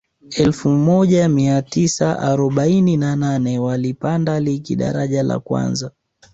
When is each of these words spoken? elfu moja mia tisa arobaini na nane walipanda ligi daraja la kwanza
elfu 0.37 0.69
moja 0.69 1.29
mia 1.29 1.61
tisa 1.61 2.19
arobaini 2.19 2.97
na 2.97 3.15
nane 3.15 3.59
walipanda 3.59 4.39
ligi 4.39 4.75
daraja 4.75 5.23
la 5.23 5.39
kwanza 5.39 5.91